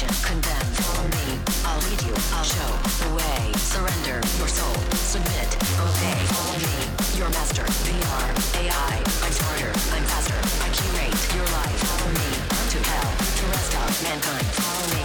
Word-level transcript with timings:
Conviction, 0.00 0.40
condemn, 0.40 1.10
me, 1.12 1.38
I'll 1.62 1.78
lead 1.80 2.00
you, 2.00 2.14
I'll 2.32 2.44
show 2.44 2.70
the 3.04 3.14
way. 3.16 3.52
Surrender 3.58 4.16
your 4.38 4.48
soul, 4.48 4.72
submit, 4.96 5.50
obey, 5.76 6.16
follow 6.32 6.56
me, 6.56 7.18
your 7.18 7.28
master, 7.28 7.64
VR, 7.84 8.28
AI, 8.64 8.96
I'm 8.96 9.32
smarter, 9.32 9.68
I'm 9.92 10.04
faster, 10.08 10.40
I 10.64 10.68
curate 10.72 11.20
your 11.36 11.44
life, 11.52 11.76
follow 11.84 12.12
me, 12.16 12.30
to 12.72 12.78
hell, 12.88 13.12
to 13.36 13.44
rest 13.52 13.74
of 13.76 14.02
mankind, 14.04 14.46
follow 14.56 14.88
me, 14.96 15.04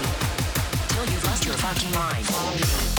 till 0.88 1.12
you've 1.12 1.26
lost 1.26 1.46
your 1.46 1.56
fucking 1.56 1.92
mind, 1.92 2.26
follow 2.28 2.56
me. 2.56 2.95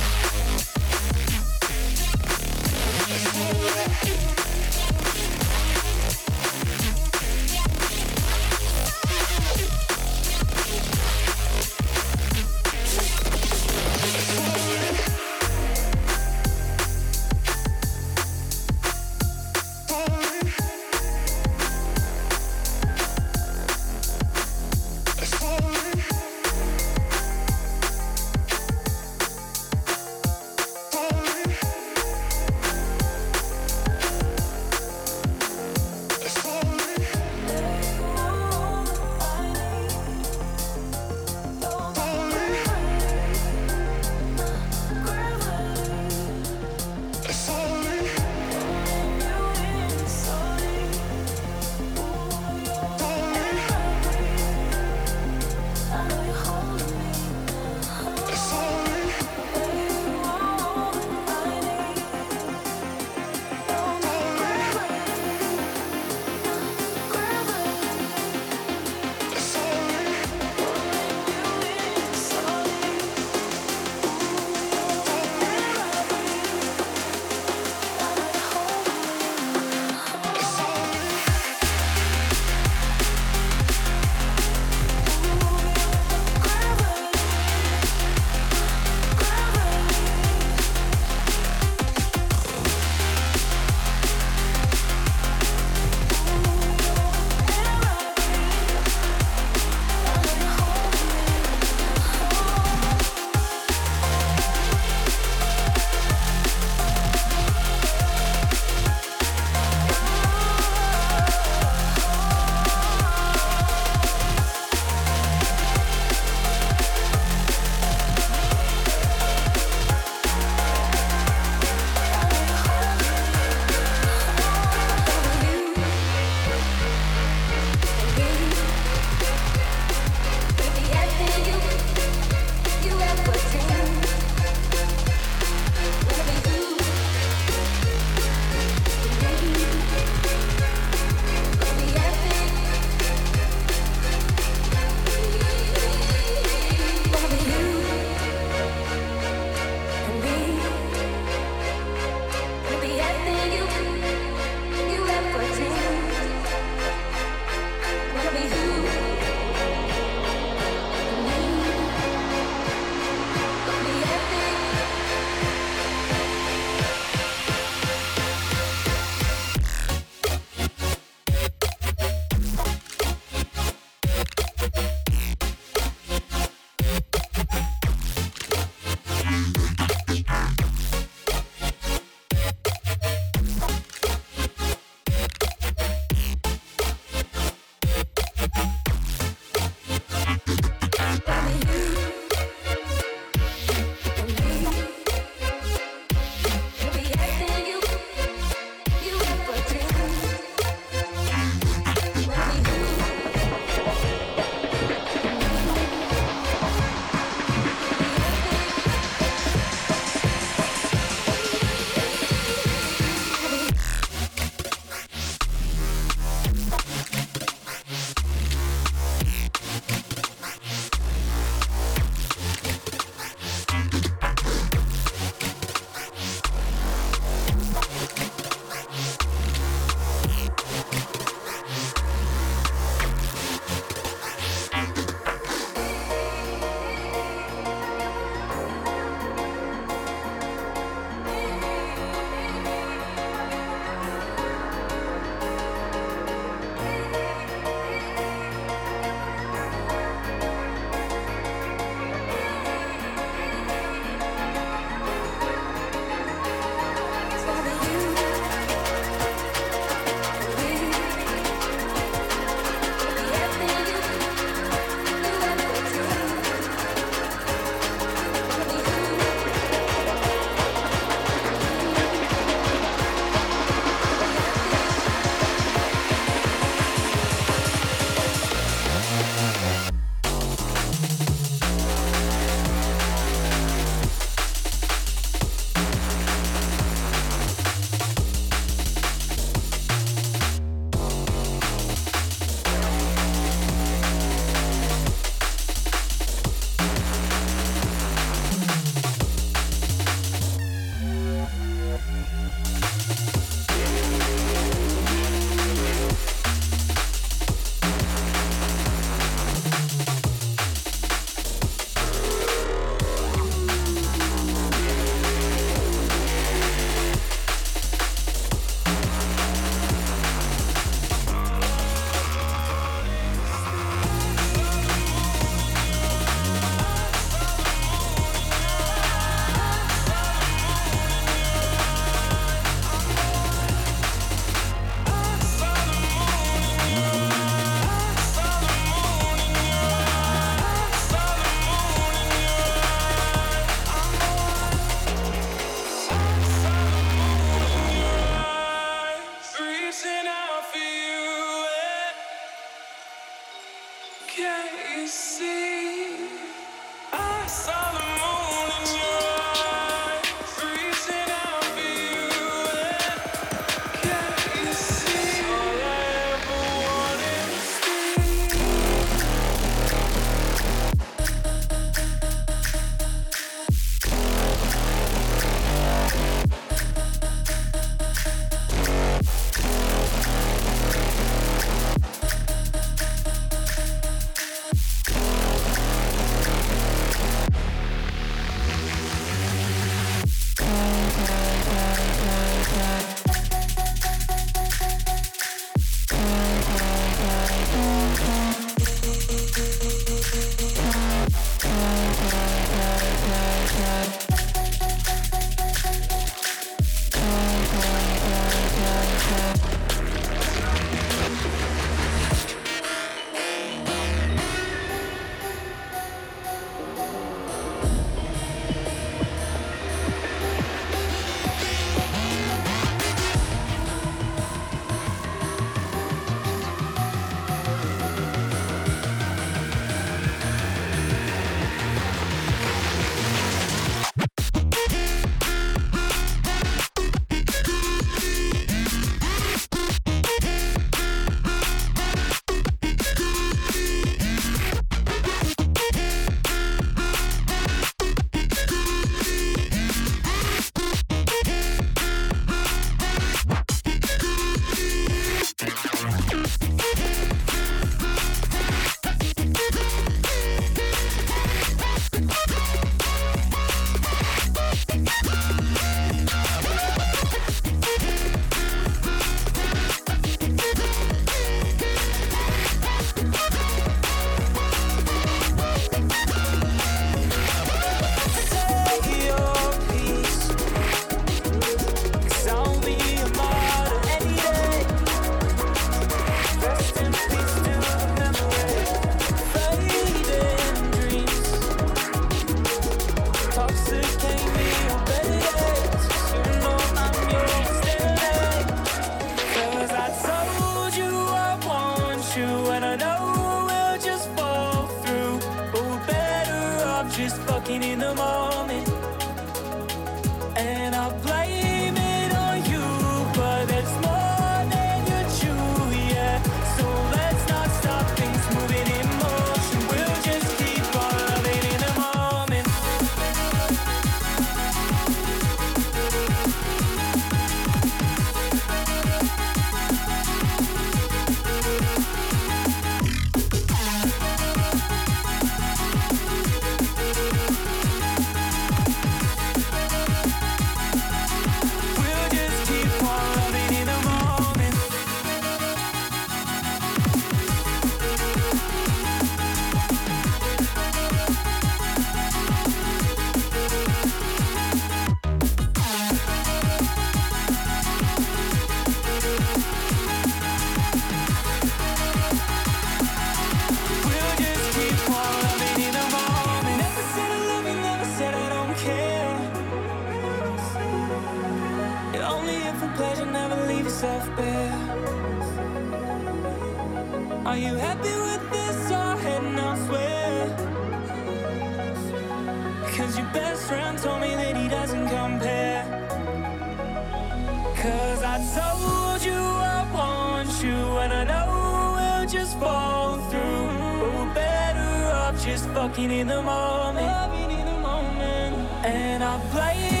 and 598.83 599.23
I 599.23 599.39
play 599.51 599.77
it. 599.77 600.00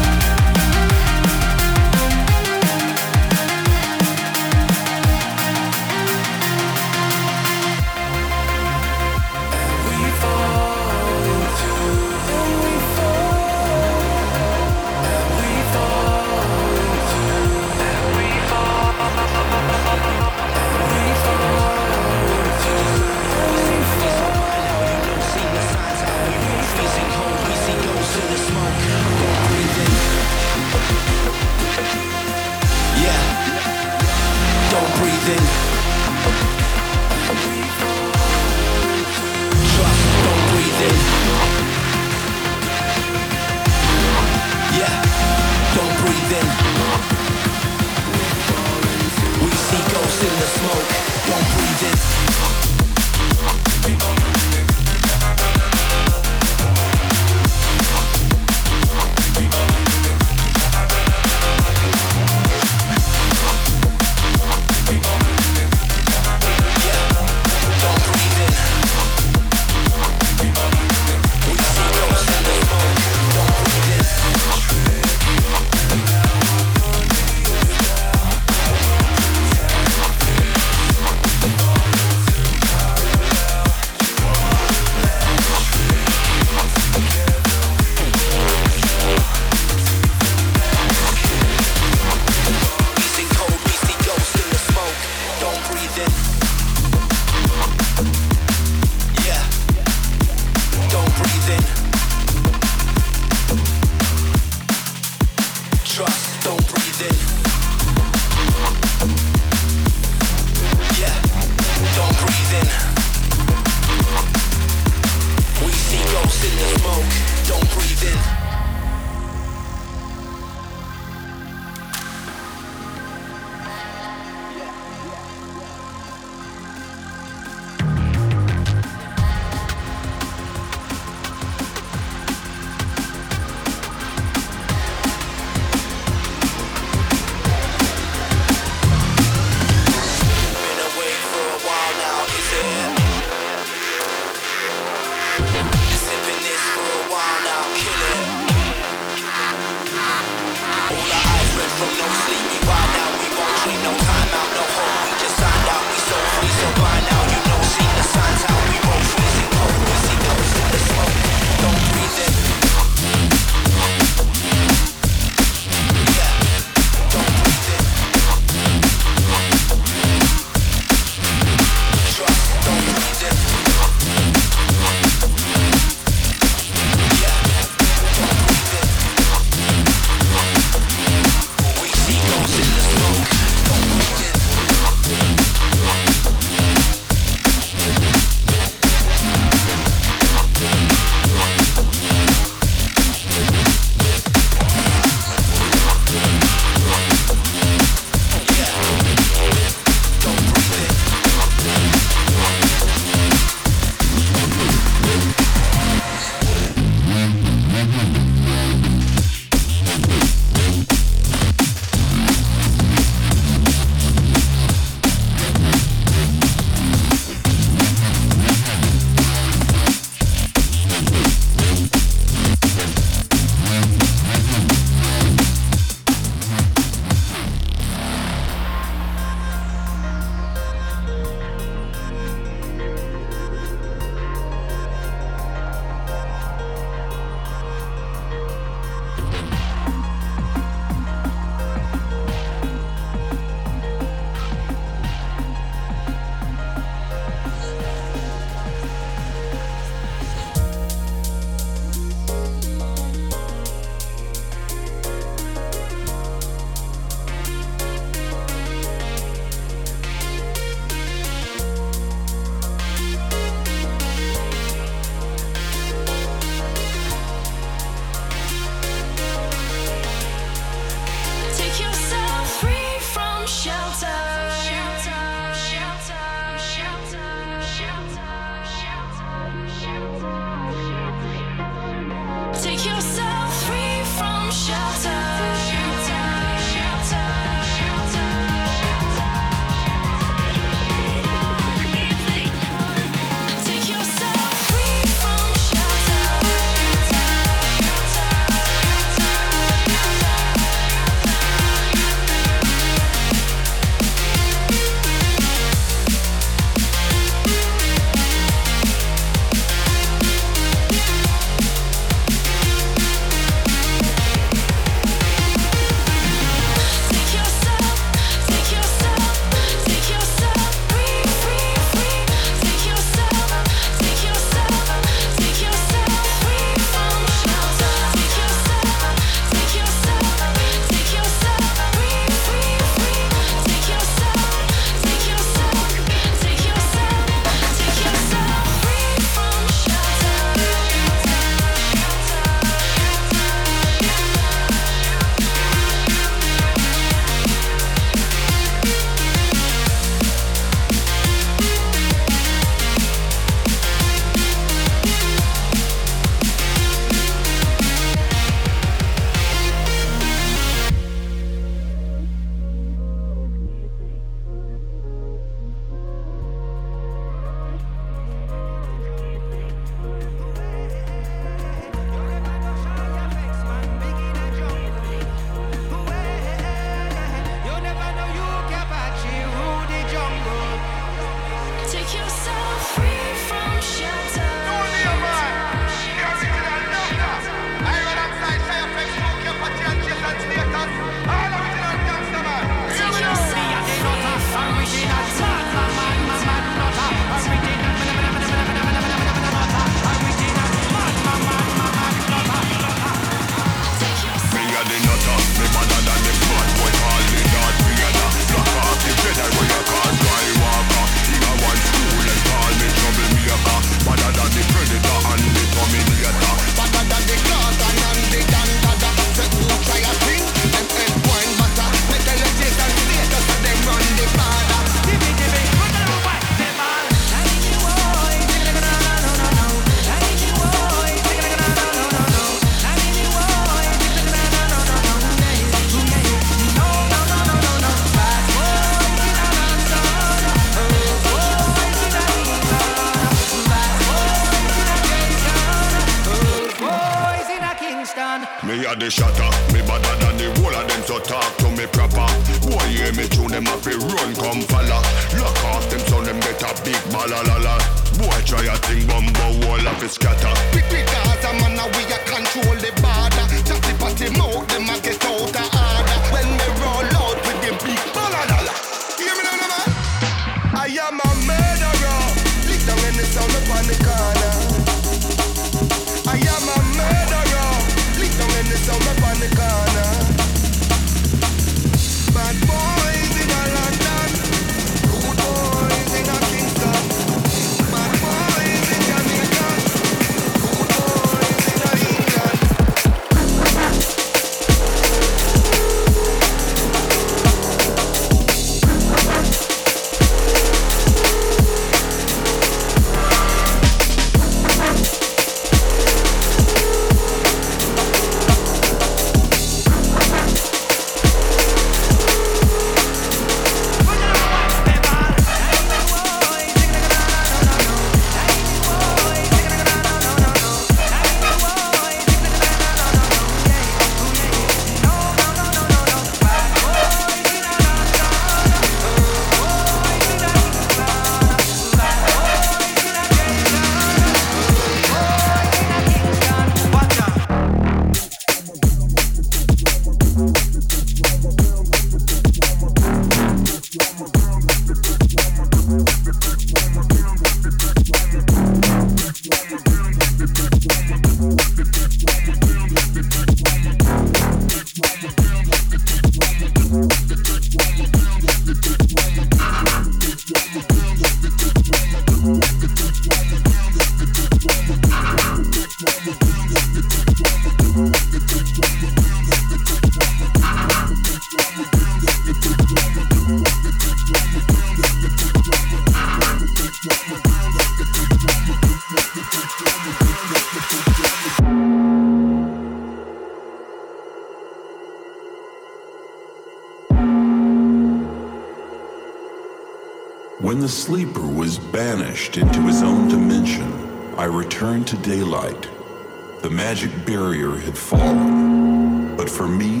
barrier 597.32 597.76
had 597.76 597.96
fallen. 597.96 599.34
But 599.38 599.48
for 599.48 599.66
me, 599.66 600.00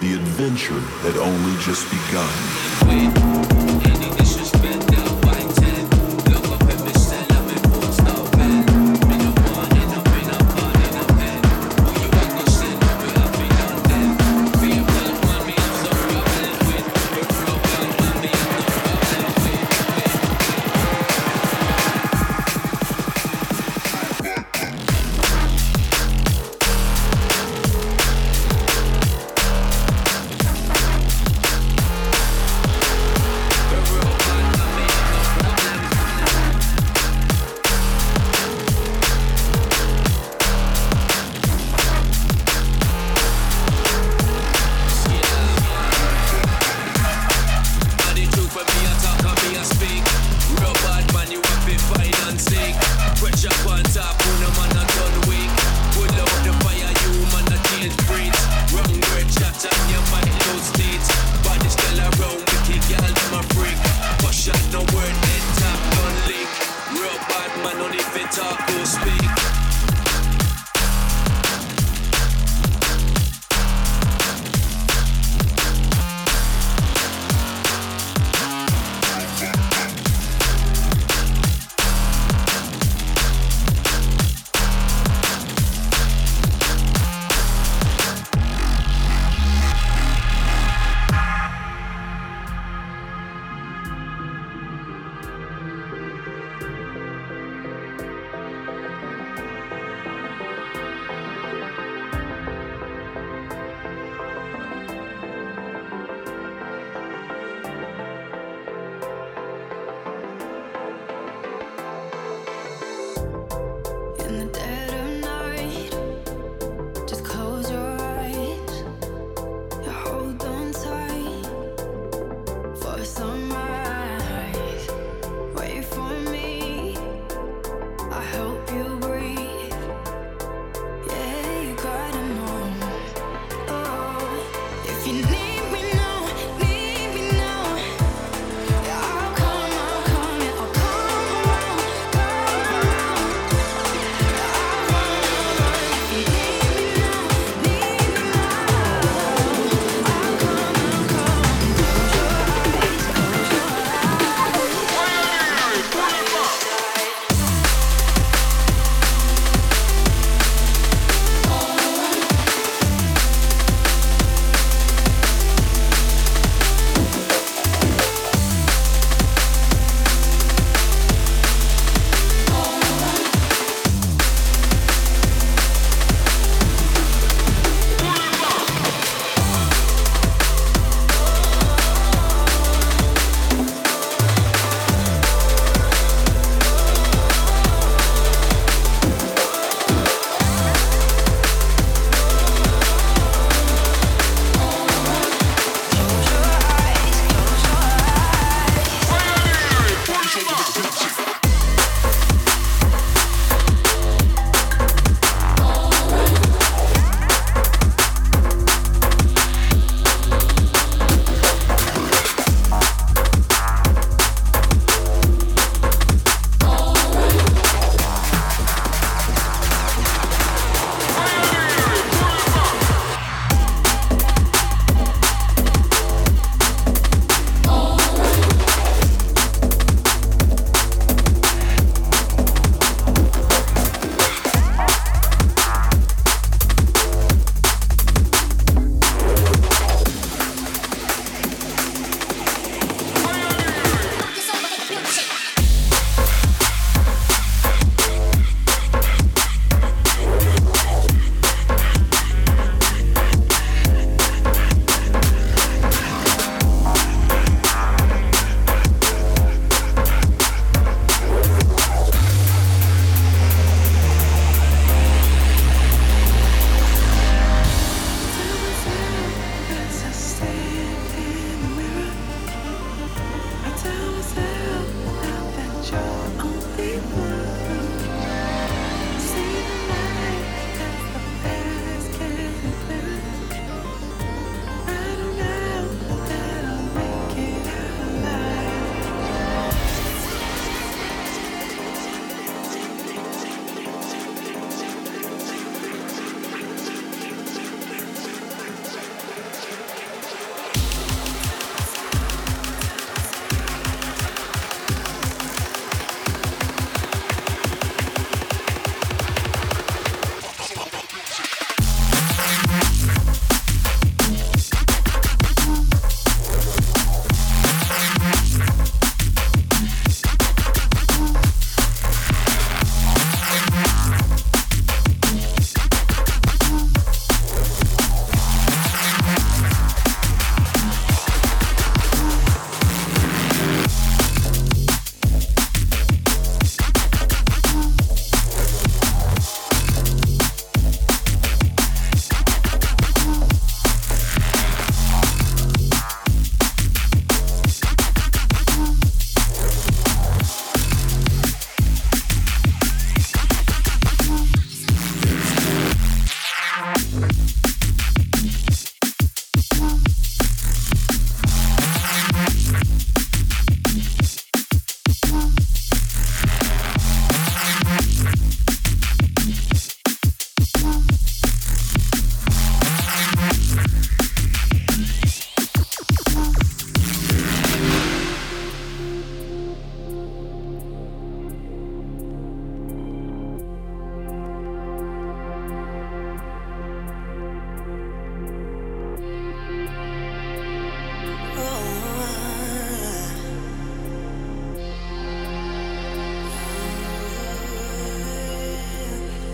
the 0.00 0.14
adventure 0.14 0.80
had 1.04 1.18
only 1.18 1.54
just 1.62 1.84
begun. 1.90 2.32
Wait. 2.88 3.37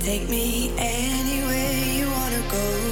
Take 0.05 0.29
me 0.29 0.71
anywhere 0.77 1.73
you 1.97 2.07
wanna 2.11 2.43
go. 2.51 2.84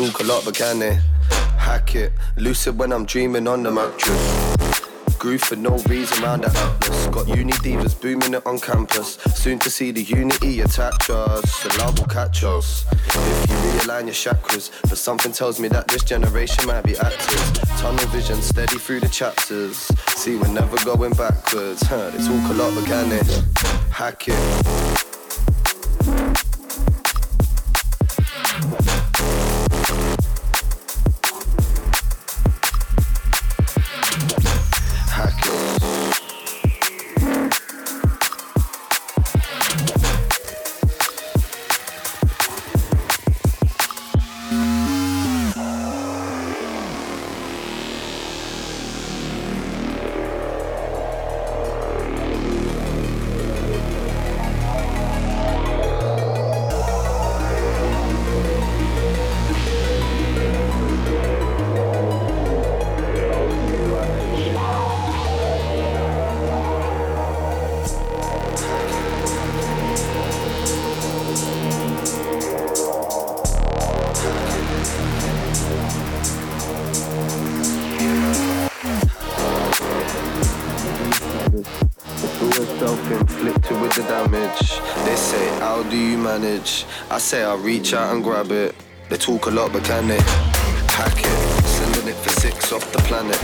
talk 0.00 0.20
a 0.20 0.24
lot, 0.24 0.42
but 0.46 0.54
can 0.54 0.78
they 0.78 0.98
hack 1.58 1.94
it? 1.94 2.12
Lucid 2.36 2.78
when 2.78 2.90
I'm 2.90 3.04
dreaming 3.04 3.46
on 3.46 3.62
the 3.62 3.70
mattress. 3.70 4.56
Groove 5.18 5.42
for 5.42 5.56
no 5.56 5.76
reason 5.90 6.22
round 6.22 6.44
the 6.44 6.48
atlas. 6.48 7.06
Got 7.08 7.28
uni 7.28 7.52
divas 7.52 8.00
booming 8.00 8.32
it 8.32 8.46
on 8.46 8.58
campus. 8.58 9.18
Soon 9.34 9.58
to 9.58 9.68
see 9.68 9.90
the 9.90 10.02
unity 10.02 10.62
attach 10.62 11.10
us. 11.10 11.62
The 11.62 11.76
love 11.80 11.98
will 11.98 12.06
catch 12.06 12.42
us. 12.44 12.86
If 12.90 13.50
you 13.50 13.56
realign 13.78 14.04
your 14.04 14.14
chakras, 14.14 14.70
but 14.88 14.96
something 14.96 15.32
tells 15.32 15.60
me 15.60 15.68
that 15.68 15.88
this 15.88 16.02
generation 16.02 16.66
might 16.66 16.84
be 16.84 16.96
active. 16.96 17.52
Tunnel 17.76 18.06
vision 18.06 18.40
steady 18.40 18.78
through 18.78 19.00
the 19.00 19.08
chapters. 19.08 19.76
See, 20.16 20.36
we're 20.36 20.48
never 20.48 20.82
going 20.82 21.12
backwards. 21.12 21.82
Huh, 21.82 22.08
they 22.08 22.24
talk 22.24 22.50
a 22.50 22.54
lot, 22.54 22.74
but 22.74 22.86
can 22.86 23.10
they 23.10 23.20
hack 23.90 24.28
it? 24.28 24.89
Say 87.30 87.44
I 87.44 87.54
reach 87.54 87.94
out 87.94 88.12
and 88.12 88.24
grab 88.24 88.50
it. 88.50 88.74
They 89.08 89.16
talk 89.16 89.46
a 89.46 89.50
lot, 89.50 89.72
but 89.72 89.84
can 89.84 90.08
they 90.08 90.18
hack 90.98 91.14
it? 91.14 91.64
Sending 91.64 92.08
it 92.10 92.18
for 92.18 92.30
six 92.42 92.72
off 92.72 92.82
the 92.90 92.98
planet. 93.06 93.38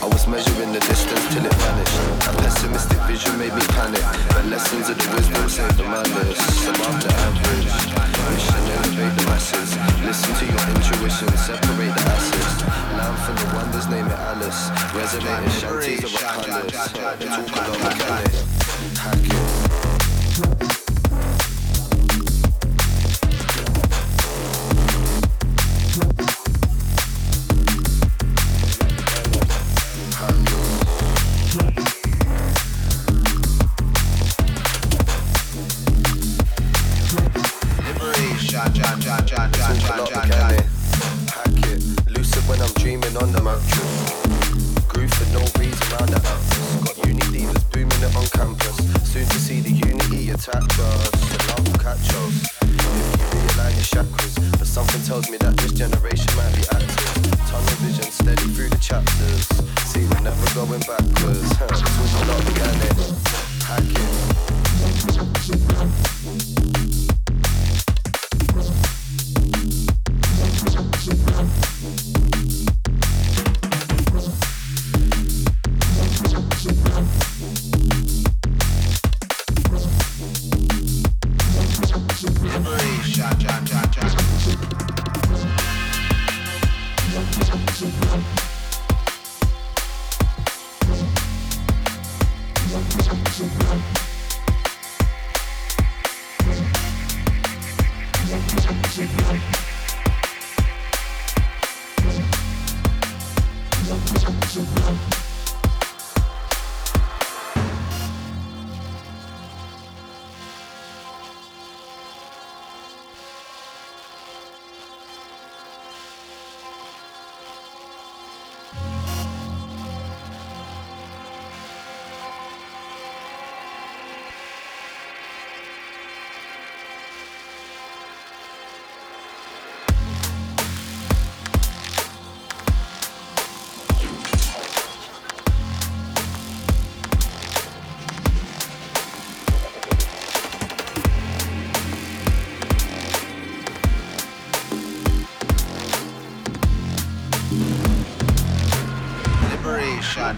I 0.00 0.08
was 0.08 0.26
measuring 0.26 0.72
the 0.72 0.80
distance 0.80 1.20
till 1.28 1.44
it 1.44 1.52
vanished. 1.52 2.00
A 2.24 2.32
pessimistic 2.40 2.96
vision 3.04 3.36
made 3.36 3.52
me 3.52 3.60
panic. 3.76 4.00
But 4.32 4.46
lessons 4.48 4.88
of 4.88 4.96
the 4.96 5.04
wisdom 5.12 5.44
saved 5.52 5.76
the 5.76 5.84
madness. 5.84 6.40
Above 6.64 6.96
the 7.04 7.12
average. 7.28 7.68
Mission 8.32 8.64
elevate 8.72 9.14
the 9.20 9.24
masses. 9.28 9.76
Listen 10.00 10.32
to 10.40 10.44
your 10.48 10.64
intuition, 10.72 11.28
separate 11.36 11.92
the 11.92 12.04
acids. 12.08 12.56
Lamb 12.96 13.16
from 13.20 13.36
the 13.36 13.48
wonders, 13.52 13.86
name 13.92 14.08
it 14.08 14.16
Alice. 14.32 14.72
Resonating 14.96 15.52
shanties 15.60 16.08
of 16.08 16.14
a 16.14 16.24
palace. 16.40 16.88
Talk 16.88 18.63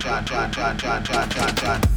Liberation, 0.07 0.52
Jan, 0.52 0.52
Jan, 0.52 0.78
Jan, 0.78 1.04
Jan, 1.04 1.30
Jan, 1.30 1.57
Jan, 1.57 1.95